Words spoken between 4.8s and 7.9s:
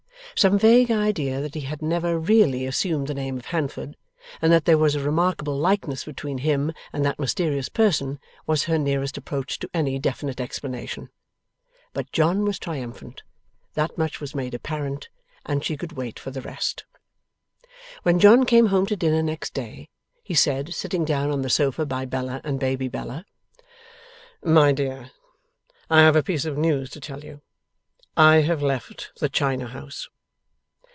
a remarkable likeness between him and that mysterious